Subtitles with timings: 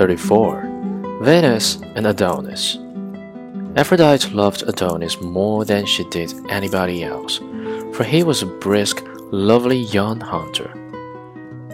[0.00, 0.62] 34.
[1.20, 2.78] Venus and Adonis.
[3.76, 7.36] Aphrodite loved Adonis more than she did anybody else,
[7.92, 10.72] for he was a brisk, lovely young hunter.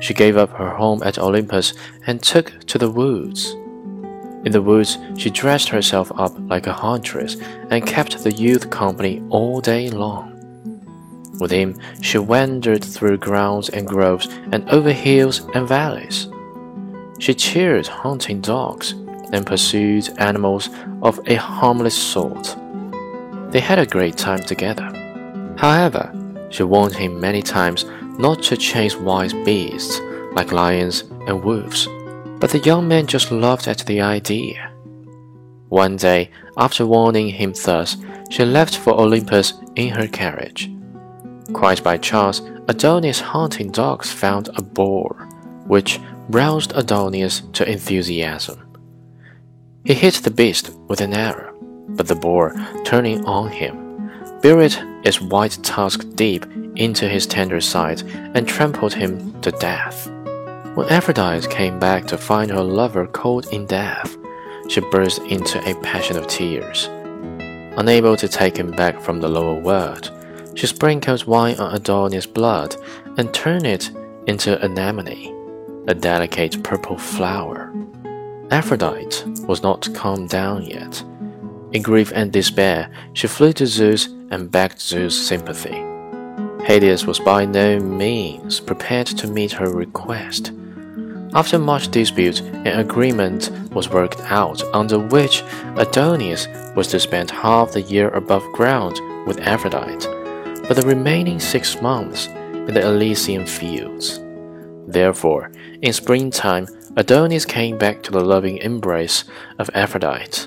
[0.00, 1.72] She gave up her home at Olympus
[2.08, 3.52] and took to the woods.
[4.44, 7.36] In the woods, she dressed herself up like a huntress
[7.70, 10.32] and kept the youth company all day long.
[11.38, 16.26] With him, she wandered through grounds and groves and over hills and valleys.
[17.18, 18.92] She cheered hunting dogs
[19.32, 20.68] and pursued animals
[21.02, 22.56] of a harmless sort.
[23.50, 24.92] They had a great time together.
[25.56, 26.12] However,
[26.50, 27.84] she warned him many times
[28.18, 30.00] not to chase wild beasts
[30.32, 31.88] like lions and wolves,
[32.38, 34.70] but the young man just laughed at the idea.
[35.68, 37.96] One day, after warning him thus,
[38.30, 40.70] she left for Olympus in her carriage.
[41.52, 45.28] Quite by chance, Adonis' hunting dogs found a boar,
[45.66, 48.62] which roused Adonis to enthusiasm.
[49.84, 51.54] He hit the beast with an arrow,
[51.90, 54.10] but the boar, turning on him,
[54.42, 58.02] buried its white tusk deep into his tender side
[58.34, 60.08] and trampled him to death.
[60.74, 64.16] When Aphrodite came back to find her lover cold in death,
[64.68, 66.88] she burst into a passion of tears.
[67.78, 70.10] Unable to take him back from the lower world,
[70.54, 72.76] she sprinkled wine on Adonis' blood
[73.16, 73.90] and turned it
[74.26, 75.35] into anemone,
[75.88, 77.72] a delicate purple flower.
[78.50, 81.02] Aphrodite was not calmed down yet.
[81.72, 85.82] In grief and despair, she flew to Zeus and begged Zeus' sympathy.
[86.64, 90.52] Hades was by no means prepared to meet her request.
[91.34, 95.42] After much dispute, an agreement was worked out under which
[95.76, 100.08] Adonis was to spend half the year above ground with Aphrodite,
[100.66, 104.20] but the remaining six months in the Elysian fields.
[104.86, 105.50] Therefore,
[105.82, 109.24] in springtime, Adonis came back to the loving embrace
[109.58, 110.46] of Aphrodite.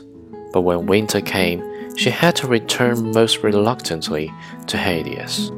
[0.51, 4.31] But when winter came, she had to return most reluctantly
[4.67, 5.51] to Hades.